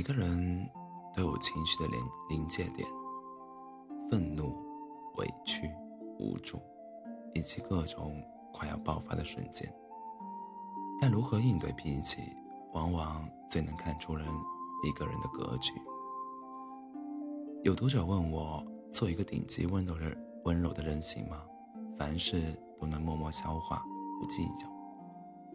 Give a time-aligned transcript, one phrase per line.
[0.00, 0.66] 每个人
[1.14, 2.00] 都有情绪的临
[2.30, 2.88] 临界点，
[4.10, 4.56] 愤怒、
[5.16, 5.70] 委屈、
[6.18, 6.58] 无助，
[7.34, 8.18] 以及各种
[8.50, 9.70] 快要爆发的瞬间。
[11.02, 12.22] 但如何应对脾气，
[12.72, 14.26] 往往最能看出人
[14.88, 15.74] 一个人的格局。
[17.62, 21.42] 有读者问我：做一个顶级温柔的温柔的人行吗？
[21.98, 23.84] 凡事都能默默消化，
[24.18, 24.66] 不计较。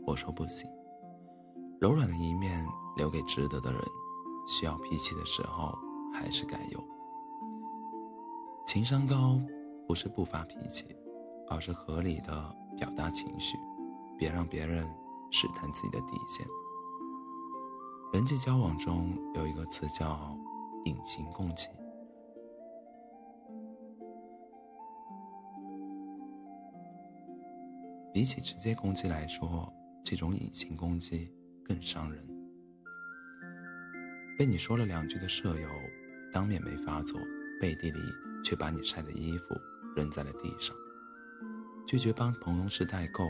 [0.05, 0.70] 我说不行，
[1.81, 2.63] 柔软的一面
[2.95, 3.81] 留给值得的人。
[4.48, 5.77] 需要脾气的时候，
[6.13, 6.84] 还是该有。
[8.67, 9.40] 情商高，
[9.88, 10.86] 不是不发脾气，
[11.49, 13.58] 而是合理的表达情绪，
[14.17, 14.88] 别让别人
[15.31, 16.45] 试探自己的底线。
[18.13, 20.38] 人际交往中有一个词叫
[20.86, 21.67] “隐形攻击”，
[28.14, 29.72] 比起直接攻击来说，
[30.03, 31.34] 这种隐形攻击
[31.64, 32.34] 更伤人。
[34.38, 35.69] 被你说了两句的舍友，
[36.33, 37.17] 当面没发作，
[37.59, 38.00] 背地里
[38.44, 39.55] 却把你晒的衣服
[39.95, 40.75] 扔在了地上。
[41.88, 43.25] 拒绝帮同事代购，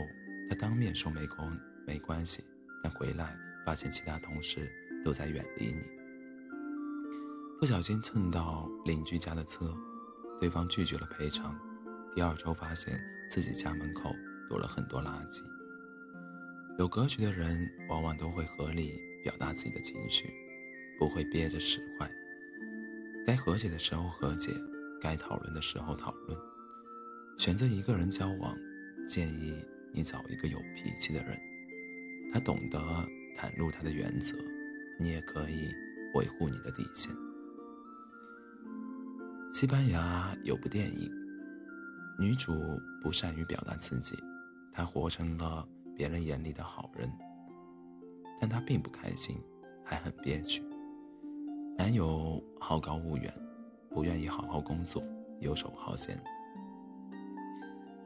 [0.50, 2.44] 他当面说没空没关系，
[2.82, 4.68] 但回来发现其他同事
[5.04, 5.86] 都在远离你。
[7.60, 9.72] 不小心蹭到邻居家的车，
[10.40, 11.56] 对方拒绝了赔偿。
[12.16, 14.10] 第二周发现自己家门口
[14.48, 15.40] 多了很多垃圾。
[16.78, 20.24] 有格局的人，往往都会合理表达自己的情绪。
[20.98, 22.10] 不会憋着使坏，
[23.26, 24.52] 该和解的时候和解，
[25.00, 26.38] 该讨论的时候讨论。
[27.38, 28.56] 选择一个人交往，
[29.08, 29.54] 建议
[29.92, 31.38] 你找一个有脾气的人，
[32.32, 32.78] 他懂得
[33.36, 34.36] 袒露他的原则，
[34.98, 35.70] 你也可以
[36.14, 37.14] 维护你的底线。
[39.52, 41.10] 西班牙有部电影，
[42.18, 42.52] 女主
[43.02, 44.14] 不善于表达自己，
[44.72, 47.10] 她活成了别人眼里的好人，
[48.40, 49.38] 但她并不开心，
[49.84, 50.62] 还很憋屈。
[51.78, 53.32] 男友好高骛远，
[53.90, 55.02] 不愿意好好工作，
[55.40, 56.18] 游手好闲。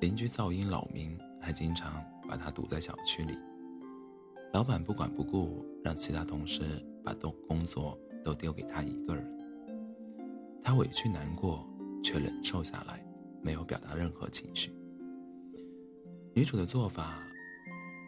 [0.00, 3.38] 邻居噪音扰民，还经常把他堵在小区里。
[4.52, 9.24] 老板不管不顾，让其他同事把都工作都丢给他一个人。
[10.62, 11.64] 他委屈难过，
[12.02, 13.02] 却忍受下来，
[13.40, 14.74] 没有表达任何情绪。
[16.34, 17.22] 女主的做法，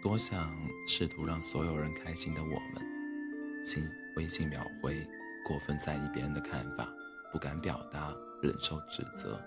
[0.02, 0.52] 多像
[0.88, 5.06] 试图让所有人开心的我们，信微信秒回。
[5.44, 6.88] 过分在意别人的看法，
[7.32, 9.40] 不敢表达，忍受指责，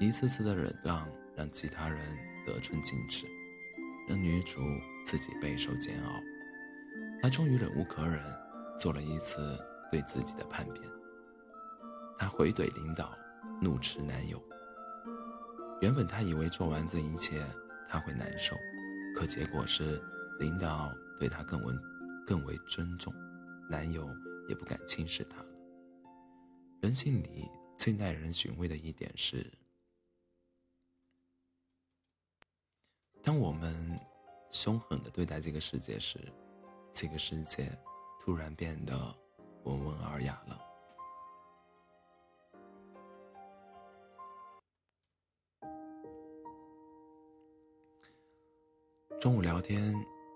[0.00, 2.00] 一次次的忍让让其他人
[2.46, 3.26] 得寸进尺，
[4.08, 4.60] 让女主
[5.06, 6.20] 自己备受煎熬。
[7.22, 8.20] 她终于忍无可忍，
[8.78, 9.58] 做了一次
[9.90, 10.88] 对自己的叛变。
[12.18, 13.12] 她回怼领导，
[13.60, 14.42] 怒斥男友。
[15.80, 17.44] 原本她以为做完这一切
[17.88, 18.56] 她会难受，
[19.16, 20.02] 可结果是
[20.40, 21.74] 领导对她更为
[22.26, 23.14] 更为尊重，
[23.70, 24.08] 男友。
[24.48, 25.48] 也不敢轻视他了。
[26.80, 27.48] 人性里
[27.78, 29.46] 最耐人寻味的一点是，
[33.22, 33.98] 当我们
[34.50, 36.18] 凶狠的对待这个世界时，
[36.92, 37.70] 这个世界
[38.20, 39.14] 突然变得
[39.64, 40.60] 温文尔雅了。
[49.20, 49.94] 中午聊天，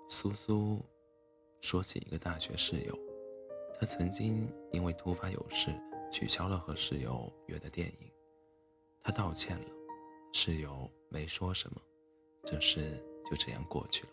[0.08, 0.80] 苏苏
[1.60, 3.05] 说起一个大学室友。
[3.78, 5.70] 他曾经因为突发有事
[6.10, 8.10] 取消了和室友约的电影，
[9.02, 9.66] 他道歉了，
[10.32, 11.80] 室友没说什么，
[12.42, 14.10] 这事就这样过去了。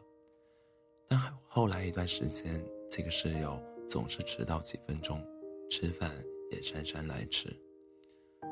[1.07, 5.25] 但还后来一段时间，这个室友总是迟到几分钟，
[5.69, 6.11] 吃饭
[6.51, 7.55] 也姗姗来迟。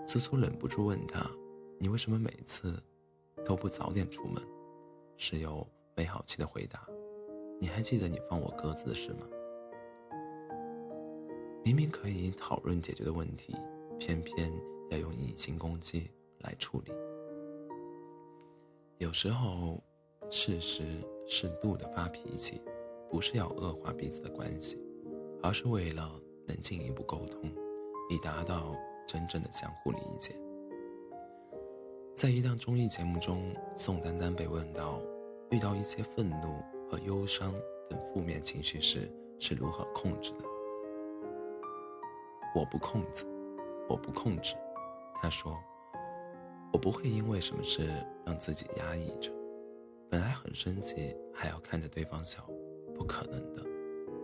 [0.08, 1.30] 苏苏忍不住问他
[1.78, 2.82] ：“你为什么每次
[3.46, 4.42] 都不早点出门？”
[5.18, 6.88] 室友没好气的回答
[7.60, 9.28] ：“你还记得你放我鸽子的事吗？”
[11.64, 13.56] 明明可以讨论解决的问题，
[14.00, 14.52] 偏偏
[14.90, 16.92] 要用隐形攻击来处理。
[18.98, 19.80] 有时候，
[20.30, 20.84] 适时
[21.28, 22.64] 适度的发脾气，
[23.10, 24.84] 不是要恶化彼此的关系，
[25.44, 27.52] 而是为了能进一步沟通，
[28.10, 28.76] 以达到
[29.08, 30.34] 真正的相互理解。
[32.16, 35.00] 在一档综艺节目中，宋丹丹被问到，
[35.52, 36.60] 遇到一些愤怒
[36.90, 37.54] 和忧伤
[37.88, 40.46] 等负面情绪时是如何控制的。
[42.54, 43.26] 我不控制，
[43.88, 44.56] 我不控制。
[45.22, 45.58] 他说
[46.74, 47.88] ：“我不会因为什么事
[48.26, 49.32] 让自己压抑着。
[50.10, 52.46] 本来很生气，还要看着对方笑，
[52.94, 53.64] 不可能的。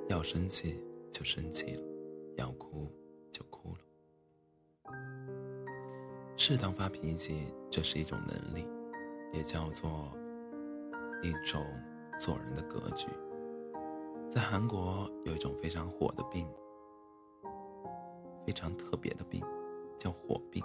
[0.09, 1.83] 要生气就生气了，
[2.35, 2.91] 要哭
[3.31, 4.93] 就哭了。
[6.35, 8.67] 适当发脾气，这是一种能力，
[9.31, 10.11] 也叫做
[11.23, 11.65] 一种
[12.19, 13.07] 做人的格局。
[14.29, 16.45] 在韩国有一种非常火的病。”
[18.47, 19.43] 非常特别的病，
[19.97, 20.63] 叫火病，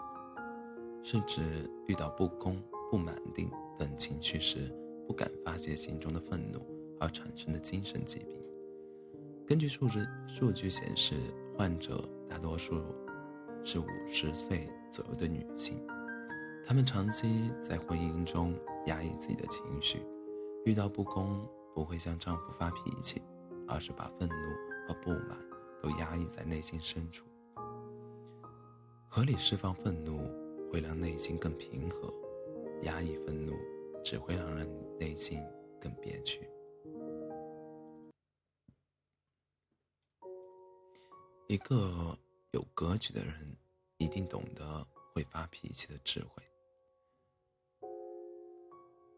[1.03, 2.63] 是指遇到不公、
[2.93, 4.73] 不满定等情绪时
[5.05, 6.65] 不敢发泄心中的愤怒
[7.01, 8.41] 而产生的精神疾病。
[9.49, 11.17] 根据数字数据显示，
[11.59, 12.81] 患者大多数
[13.65, 15.85] 是五十岁左右的女性，
[16.65, 18.55] 她们长期在婚姻中
[18.87, 20.01] 压抑自己的情绪，
[20.65, 21.45] 遇到不公
[21.75, 23.21] 不会向丈夫发脾气，
[23.67, 24.35] 而是把愤怒
[24.87, 25.37] 和不满
[25.83, 27.27] 都压抑在内心深处。
[29.15, 30.27] 合理释放愤怒
[30.73, 32.11] 会让内心更平和，
[32.81, 33.53] 压抑愤怒
[34.03, 34.67] 只会让人
[34.99, 35.39] 内心
[35.79, 36.49] 更憋屈。
[41.47, 42.19] 一个
[42.53, 43.55] 有格局的人，
[43.99, 44.83] 一定懂得
[45.13, 46.43] 会发脾气的智慧。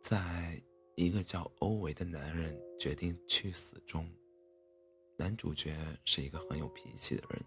[0.02, 0.60] 在
[0.96, 4.12] 一个叫欧维的男人决定去死中，
[5.16, 7.40] 男主角是一个很有脾气的人。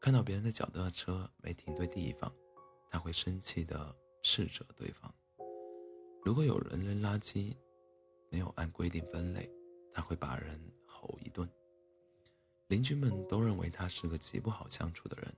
[0.00, 2.32] 看到别人的脚踏车没停对地方，
[2.90, 5.10] 他会生气的斥责对方；
[6.24, 7.56] 如果有人扔垃圾
[8.30, 9.50] 没有按规定分类，
[9.92, 11.48] 他会把人吼一顿。
[12.68, 15.34] 邻居们都认为他是个极不好相处的人，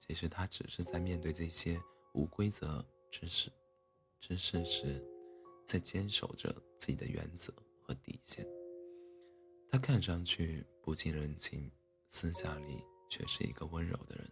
[0.00, 1.80] 其实他只是在面对这些
[2.12, 3.52] 无规则之事
[4.18, 5.04] 之事时，
[5.66, 7.52] 在坚守着自己的原则
[7.82, 8.46] 和底线。
[9.70, 11.70] 他看上去不近人情，
[12.08, 12.82] 私下里。
[13.12, 14.26] 却是一个温柔的人。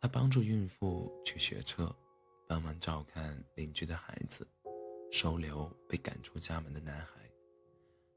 [0.00, 1.94] 他帮助孕妇去学车，
[2.48, 4.48] 帮忙照看邻居的孩子，
[5.12, 7.30] 收留被赶出家门的男孩。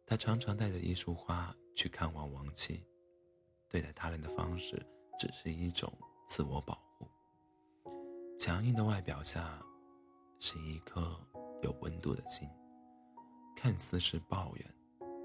[0.06, 2.81] 他常常带着一束花去看望亡妻。
[3.68, 4.81] 对待他人的方式
[5.19, 5.92] 只是一种
[6.30, 7.06] 自我保护。
[8.39, 9.62] 强硬的外表下，
[10.39, 11.19] 是一颗
[11.62, 12.48] 有温度的心。
[13.53, 14.75] 看似是抱怨，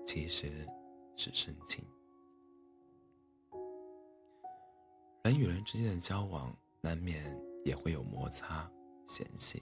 [0.05, 0.69] 其实
[1.15, 1.87] 是深情。
[5.27, 8.71] 人与人之间的交往，难免也会有摩擦、
[9.09, 9.61] 嫌隙。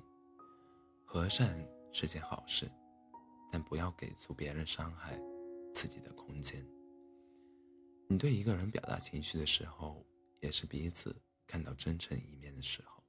[1.06, 1.58] 和善
[1.90, 2.70] 是件好事，
[3.50, 5.18] 但不要给足别人伤害
[5.72, 6.62] 自己的空间。
[8.10, 10.04] 你对一个人表达情绪的时候，
[10.42, 11.16] 也是彼此
[11.46, 13.02] 看到真诚一面的时候。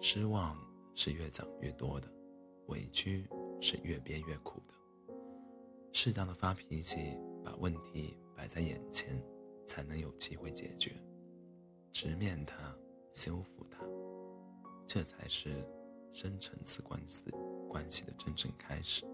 [0.00, 0.56] 失望
[0.94, 2.08] 是越长越多的，
[2.68, 3.28] 委屈
[3.60, 4.74] 是越憋越苦的。
[5.92, 9.20] 适当的发脾气，把问题摆在眼前，
[9.66, 10.94] 才能有机会解决。
[11.92, 12.54] 直面它，
[13.12, 13.78] 修复它，
[14.86, 15.66] 这才是
[16.12, 17.20] 深层次关系
[17.68, 19.04] 关系的真正开始。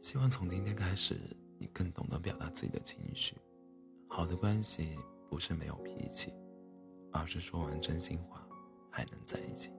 [0.00, 1.16] 希望从今天开始，
[1.58, 3.36] 你更懂得表达自己的情绪。
[4.08, 4.96] 好的关系
[5.28, 6.32] 不是没有脾气，
[7.12, 8.48] 而是说完真心话
[8.90, 9.70] 还能在一起。